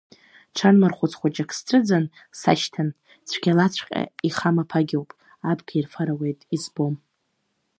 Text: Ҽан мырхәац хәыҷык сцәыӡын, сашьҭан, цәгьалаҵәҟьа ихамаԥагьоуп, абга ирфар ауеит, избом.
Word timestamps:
Ҽан 0.55 0.75
мырхәац 0.79 1.13
хәыҷык 1.19 1.49
сцәыӡын, 1.57 2.05
сашьҭан, 2.39 2.89
цәгьалаҵәҟьа 3.29 4.01
ихамаԥагьоуп, 4.27 5.09
абга 5.49 5.73
ирфар 5.77 6.09
ауеит, 6.13 6.39
избом. 6.55 6.95